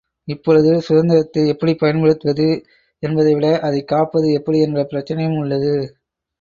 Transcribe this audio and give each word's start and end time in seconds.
இப்பொழுது 0.27 0.81
சுதந்திரத்தை 0.81 1.47
எப்படிப் 1.47 1.79
பயன்படுத்துவது 1.79 2.47
என்பதை 3.03 3.33
விட 3.33 3.59
அதைக் 3.59 3.87
காப்பது 3.87 4.33
எப்படி 4.33 4.59
என்ற 4.59 4.87
பிரச்சனையும் 4.91 5.39
உள்ளது. 5.39 5.73